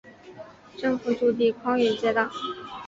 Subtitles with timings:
[0.77, 2.27] 政府驻地匡远街道。